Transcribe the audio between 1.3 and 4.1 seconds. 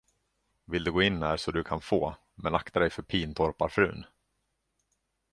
så kan du få, men akta dig för Pintorpafrun!